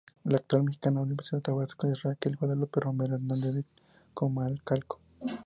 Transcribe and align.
La 0.23 0.37
actual 0.39 0.63
"Mexicana 0.63 0.99
Universal 1.01 1.43
Tabasco" 1.43 1.85
es 1.85 2.01
Raquel 2.01 2.35
Guadalupe 2.35 2.79
Romero 2.79 3.13
Hernández 3.17 3.53
de 3.53 3.65
Comalcalco. 4.15 4.99